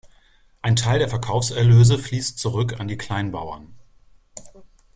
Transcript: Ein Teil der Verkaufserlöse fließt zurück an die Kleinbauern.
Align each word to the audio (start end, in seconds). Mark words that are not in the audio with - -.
Ein 0.63 0.75
Teil 0.77 0.97
der 0.97 1.09
Verkaufserlöse 1.09 1.99
fließt 1.99 2.39
zurück 2.39 2.79
an 2.79 2.87
die 2.87 2.97
Kleinbauern. 2.97 3.75